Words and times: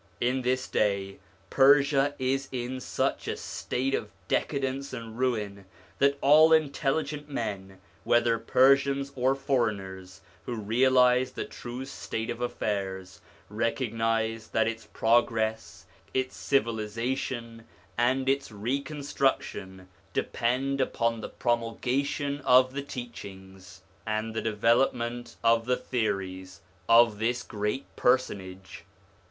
In 0.19 0.41
this 0.41 0.67
day 0.67 1.19
Persia 1.51 2.15
is 2.17 2.49
in 2.51 2.79
such 2.79 3.27
a 3.27 3.37
state 3.37 3.93
of 3.93 4.11
decadence 4.27 4.93
and 4.93 5.15
ruin, 5.15 5.65
that 5.99 6.17
all 6.21 6.51
intelligent 6.51 7.29
men, 7.29 7.79
whether 8.03 8.39
Persians 8.39 9.11
or 9.15 9.35
foreigners, 9.35 10.21
who 10.47 10.55
realise 10.55 11.29
the 11.33 11.45
true 11.45 11.85
state 11.85 12.31
of 12.31 12.41
affairs, 12.41 13.21
recog 13.47 13.93
nise 13.93 14.49
that 14.53 14.67
its 14.67 14.87
progress, 14.87 15.85
its 16.15 16.35
civilisation 16.35 17.67
and 17.95 18.27
its 18.27 18.49
reconstruc 18.49 19.41
tion, 19.43 19.87
depend 20.13 20.81
upon 20.81 21.21
the 21.21 21.29
promulgation 21.29 22.41
of 22.43 22.73
the 22.73 22.81
teachings 22.81 23.83
and 24.07 24.33
the 24.33 24.41
development 24.41 25.35
of 25.43 25.65
the 25.65 25.77
theories 25.77 26.61
of 26.89 27.19
this 27.19 27.43
great 27.43 27.85
personage. 27.95 28.83